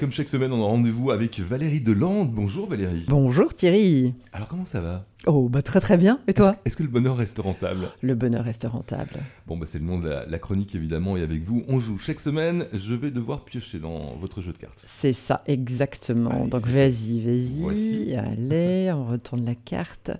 Comme 0.00 0.12
chaque 0.12 0.30
semaine, 0.30 0.50
on 0.50 0.62
a 0.62 0.66
rendez-vous 0.66 1.10
avec 1.10 1.38
Valérie 1.40 1.82
Delande. 1.82 2.32
Bonjour 2.32 2.66
Valérie. 2.66 3.04
Bonjour 3.08 3.52
Thierry. 3.52 4.14
Alors 4.32 4.48
comment 4.48 4.64
ça 4.64 4.80
va? 4.80 5.04
Oh, 5.26 5.50
bah 5.50 5.60
très 5.60 5.78
très 5.78 5.98
bien. 5.98 6.20
Et 6.26 6.32
toi? 6.32 6.56
Est-ce 6.64 6.74
que 6.78 6.82
le 6.82 6.88
bonheur 6.88 7.18
reste 7.18 7.36
rentable? 7.38 7.86
Le 8.00 8.14
bonheur 8.14 8.42
reste 8.42 8.64
rentable. 8.64 9.12
Bon, 9.46 9.58
bah 9.58 9.66
c'est 9.68 9.78
le 9.78 9.84
nom 9.84 9.98
de 9.98 10.08
la, 10.08 10.24
la 10.24 10.38
chronique 10.38 10.74
évidemment, 10.74 11.18
et 11.18 11.22
avec 11.22 11.42
vous, 11.42 11.64
on 11.68 11.78
joue 11.80 11.98
chaque 11.98 12.18
semaine. 12.18 12.64
Je 12.72 12.94
vais 12.94 13.10
devoir 13.10 13.44
piocher 13.44 13.78
dans 13.78 14.16
votre 14.16 14.40
jeu 14.40 14.54
de 14.54 14.56
cartes. 14.56 14.82
C'est 14.86 15.12
ça, 15.12 15.42
exactement. 15.46 16.30
Allez, 16.30 16.48
Donc 16.48 16.66
vas-y, 16.66 17.20
vas-y. 17.20 17.60
Voici. 17.60 18.14
Allez, 18.14 18.90
on 18.94 19.04
retourne 19.06 19.44
la 19.44 19.54
carte. 19.54 20.12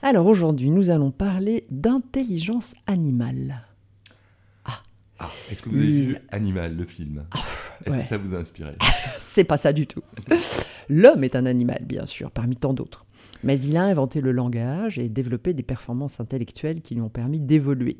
Alors 0.00 0.24
aujourd'hui, 0.24 0.70
nous 0.70 0.88
allons 0.88 1.10
parler 1.10 1.66
d'intelligence 1.70 2.74
animale. 2.86 3.60
Ah, 5.20 5.30
est-ce 5.50 5.62
que 5.62 5.68
vous 5.68 5.76
avez 5.76 5.86
Il- 5.86 6.06
vu 6.10 6.16
Animal, 6.30 6.76
le 6.76 6.86
film? 6.86 7.24
Est-ce 7.84 7.94
ouais. 7.94 8.02
que 8.02 8.08
ça 8.08 8.18
vous 8.18 8.34
a 8.34 8.38
inspiré 8.38 8.76
C'est 9.20 9.44
pas 9.44 9.58
ça 9.58 9.72
du 9.72 9.86
tout. 9.86 10.02
L'homme 10.88 11.24
est 11.24 11.36
un 11.36 11.46
animal, 11.46 11.84
bien 11.84 12.06
sûr, 12.06 12.30
parmi 12.30 12.56
tant 12.56 12.72
d'autres. 12.72 13.06
Mais 13.44 13.60
il 13.60 13.76
a 13.76 13.84
inventé 13.84 14.20
le 14.20 14.32
langage 14.32 14.98
et 14.98 15.08
développé 15.08 15.54
des 15.54 15.62
performances 15.62 16.20
intellectuelles 16.20 16.80
qui 16.80 16.94
lui 16.94 17.02
ont 17.02 17.08
permis 17.08 17.40
d'évoluer. 17.40 17.98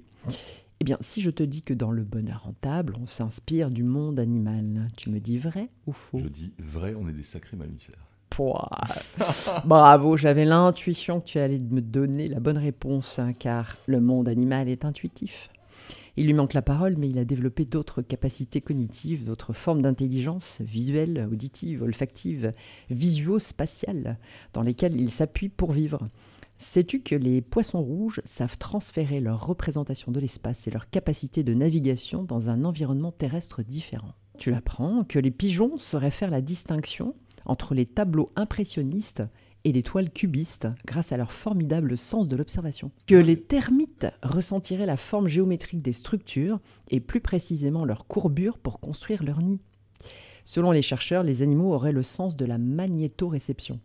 Eh 0.80 0.84
bien, 0.84 0.96
si 1.00 1.22
je 1.22 1.30
te 1.30 1.42
dis 1.42 1.62
que 1.62 1.74
dans 1.74 1.90
le 1.90 2.04
bonheur 2.04 2.44
rentable, 2.44 2.94
on 3.00 3.06
s'inspire 3.06 3.70
du 3.70 3.82
monde 3.82 4.20
animal, 4.20 4.88
tu 4.96 5.10
me 5.10 5.18
dis 5.18 5.38
vrai 5.38 5.68
ou 5.86 5.92
faux? 5.92 6.18
Je 6.18 6.28
dis 6.28 6.52
vrai, 6.58 6.94
on 6.98 7.08
est 7.08 7.12
des 7.12 7.24
sacrés 7.24 7.56
mammifères. 7.56 8.06
Pouah. 8.30 8.70
Bravo, 9.64 10.16
j'avais 10.16 10.44
l'intuition 10.44 11.20
que 11.20 11.26
tu 11.26 11.38
allais 11.38 11.58
me 11.58 11.80
donner 11.80 12.28
la 12.28 12.38
bonne 12.38 12.58
réponse, 12.58 13.18
hein, 13.18 13.32
car 13.32 13.74
le 13.86 14.00
monde 14.00 14.28
animal 14.28 14.68
est 14.68 14.84
intuitif. 14.84 15.50
Il 16.16 16.26
lui 16.26 16.34
manque 16.34 16.54
la 16.54 16.62
parole, 16.62 16.96
mais 16.98 17.08
il 17.08 17.18
a 17.18 17.24
développé 17.24 17.64
d'autres 17.64 18.02
capacités 18.02 18.60
cognitives, 18.60 19.24
d'autres 19.24 19.52
formes 19.52 19.82
d'intelligence 19.82 20.60
visuelle, 20.60 21.28
auditive, 21.30 21.82
olfactive, 21.82 22.52
visio-spatiale, 22.90 24.18
dans 24.52 24.62
lesquelles 24.62 25.00
il 25.00 25.10
s'appuie 25.10 25.48
pour 25.48 25.70
vivre. 25.70 26.04
Sais-tu 26.56 27.02
que 27.02 27.14
les 27.14 27.40
poissons 27.40 27.80
rouges 27.80 28.20
savent 28.24 28.58
transférer 28.58 29.20
leur 29.20 29.46
représentation 29.46 30.10
de 30.10 30.18
l'espace 30.18 30.66
et 30.66 30.72
leur 30.72 30.90
capacité 30.90 31.44
de 31.44 31.54
navigation 31.54 32.24
dans 32.24 32.48
un 32.48 32.64
environnement 32.64 33.12
terrestre 33.12 33.62
différent? 33.62 34.14
Tu 34.38 34.52
apprends 34.54 35.04
que 35.04 35.20
les 35.20 35.30
pigeons 35.30 35.78
sauraient 35.78 36.10
faire 36.10 36.32
la 36.32 36.40
distinction 36.40 37.14
entre 37.44 37.74
les 37.74 37.86
tableaux 37.86 38.28
impressionnistes 38.34 39.22
et 39.64 39.72
les 39.72 39.82
toiles 39.82 40.10
cubistes 40.10 40.68
grâce 40.86 41.12
à 41.12 41.16
leur 41.16 41.32
formidable 41.32 41.96
sens 41.96 42.28
de 42.28 42.36
l'observation. 42.36 42.90
Que 43.06 43.14
les 43.14 43.40
termites 43.40 44.06
ressentiraient 44.22 44.86
la 44.86 44.96
forme 44.96 45.28
géométrique 45.28 45.82
des 45.82 45.92
structures 45.92 46.60
et 46.90 47.00
plus 47.00 47.20
précisément 47.20 47.84
leur 47.84 48.06
courbure 48.06 48.58
pour 48.58 48.80
construire 48.80 49.24
leur 49.24 49.42
nid. 49.42 49.60
Selon 50.44 50.70
les 50.70 50.82
chercheurs, 50.82 51.22
les 51.22 51.42
animaux 51.42 51.74
auraient 51.74 51.92
le 51.92 52.02
sens 52.02 52.36
de 52.36 52.46
la 52.46 52.58
magnétoréception. 52.58 53.80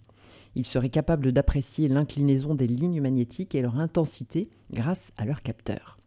Ils 0.56 0.66
seraient 0.66 0.90
capables 0.90 1.32
d'apprécier 1.32 1.88
l'inclinaison 1.88 2.56
des 2.56 2.68
lignes 2.68 3.02
magnétiques 3.02 3.56
et 3.56 3.62
leur 3.62 3.80
intensité 3.80 4.50
grâce 4.72 5.12
à 5.18 5.26
leurs 5.26 5.42
capteurs. 5.42 5.98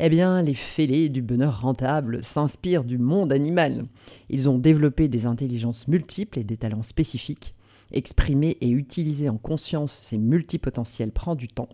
Eh 0.00 0.10
bien, 0.10 0.42
les 0.42 0.54
fêlés 0.54 1.08
du 1.08 1.22
bonheur 1.22 1.60
rentable 1.60 2.22
s'inspirent 2.22 2.84
du 2.84 2.98
monde 2.98 3.32
animal. 3.32 3.84
Ils 4.28 4.48
ont 4.48 4.58
développé 4.58 5.08
des 5.08 5.26
intelligences 5.26 5.88
multiples 5.88 6.38
et 6.38 6.44
des 6.44 6.56
talents 6.56 6.82
spécifiques. 6.82 7.54
Exprimer 7.92 8.56
et 8.60 8.70
utiliser 8.70 9.28
en 9.28 9.38
conscience 9.38 9.92
ces 9.92 10.18
multipotentiels 10.18 11.12
prend 11.12 11.34
du 11.34 11.48
temps. 11.48 11.68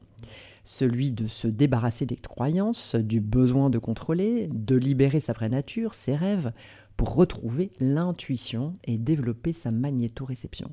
Celui 0.63 1.13
de 1.13 1.29
se 1.29 1.47
débarrasser 1.47 2.07
des 2.07 2.17
croyances, 2.17 2.95
du 2.95 3.21
besoin 3.21 3.69
de 3.69 3.79
contrôler, 3.79 4.49
de 4.53 4.77
libérer 4.77 5.21
sa 5.21 5.35
vraie 5.35 5.51
nature, 5.51 5.95
ses 5.95 6.17
rêves, 6.17 6.53
pour 6.97 7.15
retrouver 7.15 7.73
l'intuition 7.81 8.73
et 8.85 8.97
développer 8.97 9.53
sa 9.53 9.71
magnétoréception. 9.71 10.71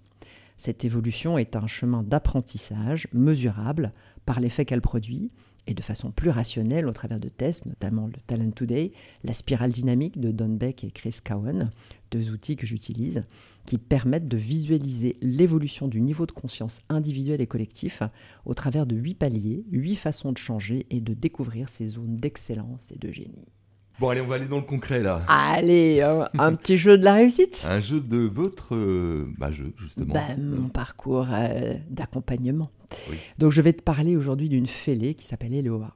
Cette 0.64 0.86
évolution 0.86 1.40
est 1.40 1.56
un 1.56 1.66
chemin 1.66 2.04
d'apprentissage 2.04 3.08
mesurable 3.14 3.94
par 4.28 4.40
l'effet 4.40 4.64
qu'elle 4.64 4.80
produit 4.80 5.28
et 5.66 5.74
de 5.74 5.82
façon 5.82 6.12
plus 6.12 6.30
rationnelle 6.30 6.86
au 6.86 6.94
travers 6.94 7.20
de 7.20 7.30
tests, 7.30 7.66
notamment 7.66 8.06
le 8.06 8.22
Talent 8.28 8.52
Today, 8.52 8.92
la 9.24 9.34
spirale 9.34 9.72
dynamique 9.72 10.20
de 10.20 10.30
Don 10.30 10.50
Beck 10.50 10.84
et 10.84 10.92
Chris 10.92 11.16
Cowan, 11.26 11.72
deux 12.12 12.30
outils 12.32 12.58
que 12.58 12.68
j'utilise, 12.68 13.26
qui 13.66 13.80
permettent 13.80 14.28
de 14.28 14.38
visualiser 14.38 15.18
l'évolution 15.24 15.88
du 15.88 16.00
niveau 16.00 16.28
de 16.28 16.32
conscience 16.32 16.82
individuel 16.90 17.42
et 17.42 17.48
collectif 17.48 18.04
au 18.46 18.54
travers 18.54 18.86
de 18.86 18.96
huit 18.96 19.16
paliers, 19.16 19.66
huit 19.72 19.96
façons 19.96 20.32
de 20.32 20.38
changer 20.38 20.86
et 20.92 21.02
de 21.02 21.16
découvrir 21.16 21.70
ces 21.70 21.88
zones 21.88 22.18
d'excellence 22.18 22.92
et 22.92 23.00
de 23.00 23.12
génie. 23.12 23.61
Bon, 24.02 24.10
allez, 24.10 24.22
on 24.22 24.26
va 24.26 24.34
aller 24.34 24.48
dans 24.48 24.58
le 24.58 24.64
concret 24.64 25.04
là. 25.04 25.22
Allez, 25.28 26.02
un, 26.02 26.28
un 26.40 26.56
petit 26.56 26.76
jeu 26.76 26.98
de 26.98 27.04
la 27.04 27.14
réussite 27.14 27.68
Un 27.70 27.80
jeu 27.82 28.02
de 28.02 28.18
votre 28.18 28.74
euh, 28.74 29.32
bah, 29.38 29.52
jeu, 29.52 29.74
justement. 29.78 30.12
Ben, 30.12 30.42
mon 30.42 30.70
parcours 30.70 31.28
euh, 31.32 31.76
d'accompagnement. 31.88 32.72
Oui. 33.12 33.18
Donc 33.38 33.52
je 33.52 33.62
vais 33.62 33.74
te 33.74 33.84
parler 33.84 34.18
aujourd'hui 34.18 34.50
d'une 34.50 34.66
fêlée 34.66 35.14
qui 35.14 35.28
s'appelle 35.28 35.54
Eloa. 35.54 35.96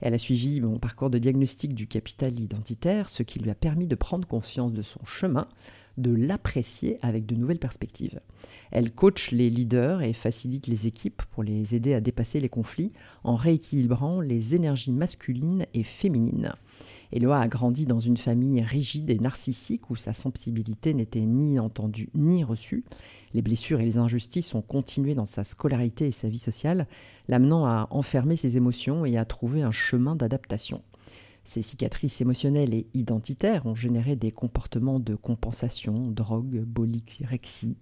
Elle 0.00 0.14
a 0.14 0.18
suivi 0.18 0.60
mon 0.60 0.80
parcours 0.80 1.10
de 1.10 1.18
diagnostic 1.18 1.76
du 1.76 1.86
capital 1.86 2.40
identitaire, 2.40 3.08
ce 3.08 3.22
qui 3.22 3.38
lui 3.38 3.50
a 3.50 3.54
permis 3.54 3.86
de 3.86 3.94
prendre 3.94 4.26
conscience 4.26 4.72
de 4.72 4.82
son 4.82 5.04
chemin, 5.04 5.46
de 5.96 6.12
l'apprécier 6.12 6.98
avec 7.02 7.24
de 7.24 7.36
nouvelles 7.36 7.60
perspectives. 7.60 8.18
Elle 8.72 8.90
coach 8.90 9.30
les 9.30 9.48
leaders 9.48 10.02
et 10.02 10.12
facilite 10.12 10.66
les 10.66 10.88
équipes 10.88 11.22
pour 11.30 11.44
les 11.44 11.76
aider 11.76 11.94
à 11.94 12.00
dépasser 12.00 12.40
les 12.40 12.48
conflits 12.48 12.92
en 13.22 13.36
rééquilibrant 13.36 14.20
les 14.20 14.56
énergies 14.56 14.90
masculines 14.90 15.66
et 15.72 15.84
féminines. 15.84 16.52
Eloa 17.14 17.38
a 17.38 17.46
grandi 17.46 17.86
dans 17.86 18.00
une 18.00 18.16
famille 18.16 18.60
rigide 18.60 19.08
et 19.08 19.20
narcissique 19.20 19.88
où 19.88 19.94
sa 19.94 20.12
sensibilité 20.12 20.94
n'était 20.94 21.20
ni 21.20 21.60
entendue 21.60 22.08
ni 22.12 22.42
reçue. 22.42 22.84
Les 23.34 23.40
blessures 23.40 23.78
et 23.78 23.84
les 23.84 23.98
injustices 23.98 24.52
ont 24.56 24.62
continué 24.62 25.14
dans 25.14 25.24
sa 25.24 25.44
scolarité 25.44 26.08
et 26.08 26.10
sa 26.10 26.28
vie 26.28 26.38
sociale, 26.38 26.88
l'amenant 27.28 27.66
à 27.66 27.86
enfermer 27.90 28.34
ses 28.34 28.56
émotions 28.56 29.06
et 29.06 29.16
à 29.16 29.24
trouver 29.24 29.62
un 29.62 29.70
chemin 29.70 30.16
d'adaptation. 30.16 30.82
Ces 31.44 31.62
cicatrices 31.62 32.20
émotionnelles 32.20 32.74
et 32.74 32.88
identitaires 32.94 33.64
ont 33.66 33.76
généré 33.76 34.16
des 34.16 34.32
comportements 34.32 34.98
de 34.98 35.14
compensation, 35.14 36.10
drogue, 36.10 36.64
bolyrexie, 36.64 37.76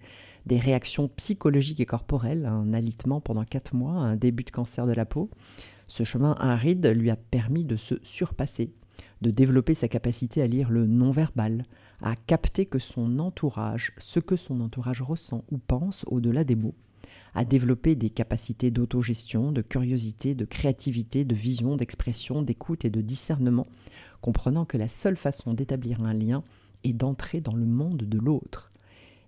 des 0.44 0.58
réactions 0.58 1.08
psychologiques 1.08 1.80
et 1.80 1.86
corporelles, 1.86 2.44
un 2.44 2.74
alitement 2.74 3.22
pendant 3.22 3.44
quatre 3.44 3.74
mois, 3.74 3.94
un 3.94 4.16
début 4.16 4.44
de 4.44 4.50
cancer 4.50 4.86
de 4.86 4.92
la 4.92 5.06
peau. 5.06 5.30
Ce 5.86 6.04
chemin 6.04 6.36
aride 6.38 6.86
lui 6.88 7.08
a 7.08 7.16
permis 7.16 7.64
de 7.64 7.76
se 7.76 7.94
surpasser, 8.02 8.74
de 9.22 9.30
développer 9.30 9.74
sa 9.74 9.88
capacité 9.88 10.42
à 10.42 10.46
lire 10.46 10.68
le 10.68 10.86
non-verbal, 10.86 11.64
à 12.02 12.16
capter 12.16 12.66
que 12.66 12.80
son 12.80 13.20
entourage, 13.20 13.92
ce 13.98 14.18
que 14.20 14.36
son 14.36 14.60
entourage 14.60 15.00
ressent 15.00 15.44
ou 15.50 15.58
pense 15.58 16.04
au-delà 16.08 16.42
des 16.44 16.56
mots, 16.56 16.74
à 17.34 17.44
développer 17.44 17.94
des 17.94 18.10
capacités 18.10 18.70
d'autogestion, 18.70 19.52
de 19.52 19.62
curiosité, 19.62 20.34
de 20.34 20.44
créativité, 20.44 21.24
de 21.24 21.34
vision, 21.34 21.76
d'expression, 21.76 22.42
d'écoute 22.42 22.84
et 22.84 22.90
de 22.90 23.00
discernement, 23.00 23.66
comprenant 24.20 24.64
que 24.64 24.76
la 24.76 24.88
seule 24.88 25.16
façon 25.16 25.54
d'établir 25.54 26.02
un 26.02 26.14
lien 26.14 26.42
est 26.82 26.92
d'entrer 26.92 27.40
dans 27.40 27.54
le 27.54 27.66
monde 27.66 27.98
de 27.98 28.18
l'autre. 28.18 28.72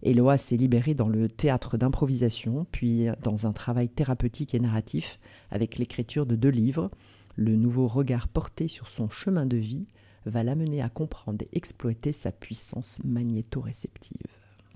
Eloa 0.02 0.36
s'est 0.36 0.56
libérée 0.56 0.94
dans 0.94 1.08
le 1.08 1.28
théâtre 1.28 1.78
d'improvisation, 1.78 2.66
puis 2.72 3.06
dans 3.22 3.46
un 3.46 3.52
travail 3.52 3.88
thérapeutique 3.88 4.54
et 4.54 4.60
narratif 4.60 5.18
avec 5.50 5.78
l'écriture 5.78 6.26
de 6.26 6.36
deux 6.36 6.50
livres. 6.50 6.88
Le 7.36 7.56
nouveau 7.56 7.86
regard 7.86 8.28
porté 8.28 8.68
sur 8.68 8.88
son 8.88 9.08
chemin 9.08 9.46
de 9.46 9.56
vie 9.56 9.88
va 10.26 10.42
l'amener 10.42 10.82
à 10.82 10.88
comprendre 10.88 11.44
et 11.44 11.56
exploiter 11.56 12.12
sa 12.12 12.32
puissance 12.32 12.98
magnétoréceptive. 13.04 14.26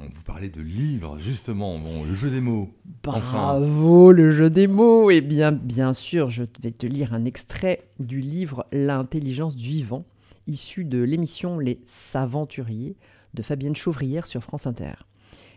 On 0.00 0.04
vous 0.04 0.22
parlait 0.22 0.50
de 0.50 0.60
livres, 0.60 1.18
justement. 1.18 1.78
Bon, 1.78 2.04
le 2.04 2.14
jeu 2.14 2.30
des 2.30 2.40
mots. 2.40 2.70
Enfin. 3.06 3.58
Bravo, 3.58 4.12
le 4.12 4.30
jeu 4.30 4.48
des 4.48 4.68
mots. 4.68 5.10
Et 5.10 5.20
bien, 5.20 5.50
bien 5.50 5.92
sûr, 5.92 6.30
je 6.30 6.44
vais 6.62 6.70
te 6.70 6.86
lire 6.86 7.14
un 7.14 7.24
extrait 7.24 7.78
du 7.98 8.20
livre 8.20 8.66
L'intelligence 8.70 9.56
du 9.56 9.66
vivant, 9.66 10.04
issu 10.46 10.84
de 10.84 11.02
l'émission 11.02 11.58
Les 11.58 11.80
Saventuriers 11.84 12.96
de 13.34 13.42
Fabienne 13.42 13.74
Chauvrière 13.74 14.26
sur 14.26 14.42
France 14.42 14.68
Inter. 14.68 14.94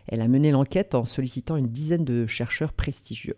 Elle 0.08 0.20
a 0.20 0.28
mené 0.28 0.50
l'enquête 0.50 0.96
en 0.96 1.04
sollicitant 1.04 1.56
une 1.56 1.68
dizaine 1.68 2.04
de 2.04 2.26
chercheurs 2.26 2.72
prestigieux. 2.72 3.36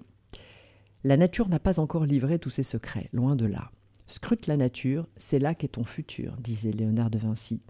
La 1.06 1.19
nature 1.19 1.51
n'a 1.51 1.59
pas 1.59 1.81
encore 1.81 2.06
livré 2.06 2.39
tous 2.39 2.49
ses 2.49 2.62
secrets, 2.62 3.11
loin 3.12 3.37
de 3.37 3.45
là. 3.45 3.71
Scrute 4.06 4.47
la 4.47 4.56
nature, 4.56 5.06
c'est 5.17 5.39
là 5.39 5.55
qu'est 5.55 5.69
ton 5.69 5.85
futur, 5.85 6.35
disait 6.39 6.73
Léonard 6.73 7.11
de 7.11 7.19
Vinci. 7.19 7.61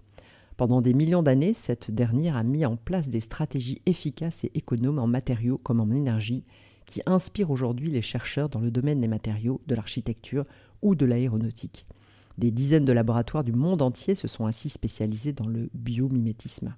Pendant 0.55 0.79
des 0.79 0.93
millions 0.93 1.21
d'années, 1.21 1.51
cette 1.51 1.91
dernière 1.91 2.37
a 2.37 2.43
mis 2.43 2.65
en 2.65 2.77
place 2.77 3.09
des 3.09 3.19
stratégies 3.19 3.81
efficaces 3.85 4.45
et 4.45 4.51
économes 4.53 4.99
en 4.99 5.07
matériaux 5.07 5.57
comme 5.57 5.81
en 5.81 5.91
énergie 5.91 6.45
qui 6.85 7.01
inspirent 7.07 7.51
aujourd'hui 7.51 7.91
les 7.91 8.01
chercheurs 8.01 8.47
dans 8.47 8.61
le 8.61 8.71
domaine 8.71 9.01
des 9.01 9.09
matériaux, 9.09 9.59
de 9.67 9.75
l'architecture 9.75 10.45
ou 10.81 10.95
de 10.95 11.05
l'aéronautique. 11.05 11.85
Des 12.37 12.51
dizaines 12.51 12.85
de 12.85 12.93
laboratoires 12.93 13.43
du 13.43 13.51
monde 13.51 13.81
entier 13.81 14.15
se 14.15 14.29
sont 14.29 14.45
ainsi 14.45 14.69
spécialisés 14.69 15.33
dans 15.33 15.47
le 15.47 15.69
biomimétisme. 15.73 16.73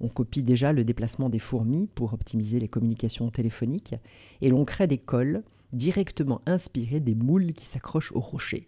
On 0.00 0.08
copie 0.08 0.42
déjà 0.42 0.72
le 0.72 0.82
déplacement 0.82 1.28
des 1.28 1.38
fourmis 1.38 1.86
pour 1.94 2.14
optimiser 2.14 2.58
les 2.58 2.68
communications 2.68 3.30
téléphoniques 3.30 3.94
et 4.40 4.48
l'on 4.48 4.64
crée 4.64 4.88
des 4.88 4.98
cols 4.98 5.44
directement 5.74 6.40
inspirés 6.46 7.00
des 7.00 7.14
moules 7.14 7.52
qui 7.52 7.66
s'accrochent 7.66 8.12
aux 8.12 8.20
rochers. 8.20 8.66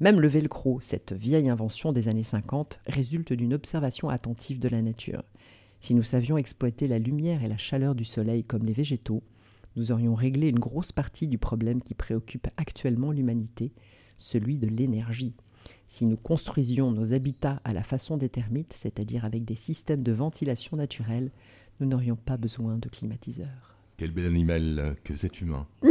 Même 0.00 0.20
le 0.20 0.28
velcro, 0.28 0.80
cette 0.80 1.12
vieille 1.12 1.48
invention 1.48 1.92
des 1.92 2.08
années 2.08 2.22
50, 2.22 2.80
résulte 2.86 3.32
d'une 3.32 3.54
observation 3.54 4.08
attentive 4.08 4.60
de 4.60 4.68
la 4.68 4.80
nature. 4.80 5.24
Si 5.80 5.94
nous 5.94 6.02
savions 6.02 6.38
exploiter 6.38 6.86
la 6.88 6.98
lumière 6.98 7.42
et 7.42 7.48
la 7.48 7.56
chaleur 7.56 7.94
du 7.94 8.04
soleil 8.04 8.44
comme 8.44 8.64
les 8.64 8.72
végétaux, 8.72 9.22
nous 9.76 9.92
aurions 9.92 10.14
réglé 10.14 10.48
une 10.48 10.58
grosse 10.58 10.92
partie 10.92 11.28
du 11.28 11.38
problème 11.38 11.82
qui 11.82 11.94
préoccupe 11.94 12.48
actuellement 12.56 13.12
l'humanité, 13.12 13.72
celui 14.18 14.56
de 14.56 14.66
l'énergie. 14.66 15.34
Si 15.86 16.04
nous 16.04 16.16
construisions 16.16 16.90
nos 16.90 17.12
habitats 17.12 17.60
à 17.64 17.72
la 17.72 17.82
façon 17.82 18.16
des 18.16 18.28
termites, 18.28 18.72
c'est-à-dire 18.72 19.24
avec 19.24 19.44
des 19.44 19.54
systèmes 19.54 20.02
de 20.02 20.12
ventilation 20.12 20.76
naturelle, 20.76 21.30
nous 21.80 21.86
n'aurions 21.86 22.16
pas 22.16 22.36
besoin 22.36 22.76
de 22.76 22.88
climatiseurs. 22.88 23.77
Quel 23.98 24.12
bel 24.12 24.26
animal 24.26 24.96
que 25.04 25.14
cet 25.14 25.40
humain. 25.40 25.66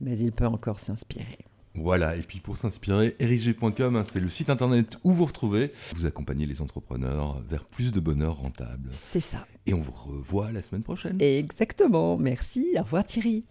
Mais 0.00 0.18
il 0.18 0.32
peut 0.32 0.46
encore 0.46 0.80
s'inspirer. 0.80 1.38
Voilà, 1.76 2.16
et 2.16 2.22
puis 2.22 2.40
pour 2.40 2.56
s'inspirer, 2.56 3.14
erigé.com, 3.18 3.96
hein, 3.96 4.02
c'est 4.04 4.18
le 4.18 4.28
site 4.28 4.50
internet 4.50 4.98
où 5.04 5.12
vous 5.12 5.26
retrouvez, 5.26 5.72
vous 5.94 6.06
accompagnez 6.06 6.46
les 6.46 6.60
entrepreneurs 6.62 7.40
vers 7.48 7.64
plus 7.64 7.92
de 7.92 8.00
bonheur 8.00 8.38
rentable. 8.38 8.88
C'est 8.92 9.20
ça. 9.20 9.46
Et 9.66 9.74
on 9.74 9.78
vous 9.78 9.92
revoit 9.92 10.50
la 10.52 10.62
semaine 10.62 10.82
prochaine. 10.82 11.20
Exactement. 11.20 12.16
Merci. 12.16 12.74
Au 12.78 12.82
revoir 12.82 13.04
Thierry. 13.04 13.44